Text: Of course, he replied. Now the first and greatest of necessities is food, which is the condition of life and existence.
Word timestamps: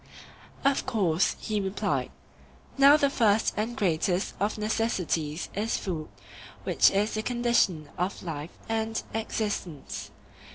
Of 0.65 0.87
course, 0.87 1.35
he 1.39 1.61
replied. 1.61 2.09
Now 2.75 2.97
the 2.97 3.07
first 3.07 3.53
and 3.55 3.77
greatest 3.77 4.33
of 4.39 4.57
necessities 4.57 5.49
is 5.53 5.77
food, 5.77 6.07
which 6.63 6.89
is 6.89 7.13
the 7.13 7.21
condition 7.21 7.87
of 7.99 8.23
life 8.23 8.57
and 8.67 8.99
existence. 9.13 10.09